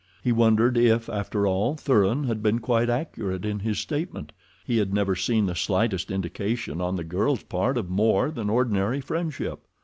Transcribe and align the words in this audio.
He 0.23 0.31
wondered 0.31 0.79
if, 0.79 1.09
after 1.09 1.45
all, 1.45 1.75
Thuran 1.75 2.23
had 2.23 2.41
been 2.41 2.57
quite 2.57 2.89
accurate 2.89 3.45
in 3.45 3.59
his 3.59 3.77
statement. 3.77 4.31
He 4.65 4.77
had 4.77 4.91
never 4.95 5.15
seen 5.15 5.45
the 5.45 5.53
slightest 5.53 6.09
indication 6.09 6.81
on 6.81 6.95
the 6.95 7.03
girl's 7.03 7.43
part 7.43 7.77
of 7.77 7.87
more 7.87 8.31
than 8.31 8.49
ordinary 8.49 8.99
friendship. 8.99 9.59